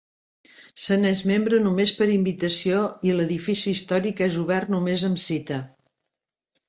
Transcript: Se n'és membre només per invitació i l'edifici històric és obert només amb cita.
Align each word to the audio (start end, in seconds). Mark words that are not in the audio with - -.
Se 0.83 0.95
n'és 1.01 1.19
membre 1.31 1.59
només 1.65 1.91
per 1.99 2.07
invitació 2.13 2.81
i 3.09 3.13
l'edifici 3.19 3.75
històric 3.77 4.25
és 4.31 4.39
obert 4.45 4.73
només 4.77 5.05
amb 5.11 5.23
cita. 5.29 5.61